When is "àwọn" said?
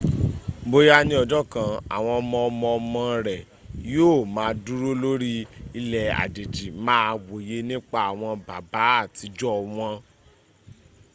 1.95-2.15, 8.11-8.31